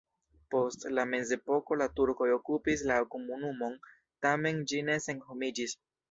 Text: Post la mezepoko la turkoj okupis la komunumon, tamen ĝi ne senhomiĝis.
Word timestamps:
Post 0.53 0.83
la 0.99 1.01
mezepoko 1.09 1.75
la 1.81 1.87
turkoj 1.99 2.29
okupis 2.35 2.83
la 2.91 2.97
komunumon, 3.15 3.75
tamen 4.27 4.63
ĝi 4.73 4.81
ne 4.89 4.97
senhomiĝis. 5.05 5.77